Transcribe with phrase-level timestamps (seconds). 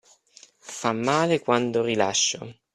[0.67, 2.51] Fa male quando rilascio